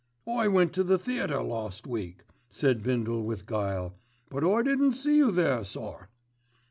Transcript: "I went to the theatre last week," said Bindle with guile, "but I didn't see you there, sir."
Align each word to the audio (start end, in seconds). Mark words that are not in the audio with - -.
"I 0.27 0.47
went 0.47 0.73
to 0.73 0.83
the 0.83 0.97
theatre 0.97 1.43
last 1.43 1.85
week," 1.85 2.23
said 2.49 2.81
Bindle 2.81 3.21
with 3.23 3.45
guile, 3.45 3.93
"but 4.31 4.43
I 4.43 4.63
didn't 4.63 4.93
see 4.93 5.15
you 5.17 5.29
there, 5.31 5.63
sir." 5.63 6.07